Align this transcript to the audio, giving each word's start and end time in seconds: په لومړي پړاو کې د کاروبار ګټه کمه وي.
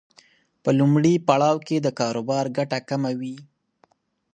په 0.63 0.69
لومړي 0.79 1.13
پړاو 1.27 1.57
کې 1.67 1.77
د 1.81 1.87
کاروبار 1.99 2.45
ګټه 2.57 2.79
کمه 2.89 3.11
وي. 3.19 3.35